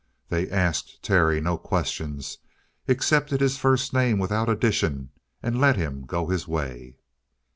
They 0.29 0.49
asked 0.49 1.03
Terry 1.03 1.39
no 1.41 1.59
questions, 1.59 2.39
accepted 2.87 3.39
his 3.39 3.59
first 3.59 3.93
name 3.93 4.17
without 4.17 4.49
an 4.49 4.55
addition, 4.55 5.11
and 5.43 5.61
let 5.61 5.75
him 5.75 6.05
go 6.07 6.25
his 6.25 6.47
way. 6.47 6.95